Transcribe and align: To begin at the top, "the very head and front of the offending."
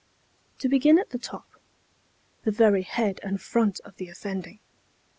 To 0.57 0.67
begin 0.67 0.97
at 0.97 1.11
the 1.11 1.19
top, 1.19 1.47
"the 2.41 2.49
very 2.49 2.81
head 2.81 3.19
and 3.21 3.39
front 3.39 3.79
of 3.85 3.97
the 3.97 4.09
offending." 4.09 4.57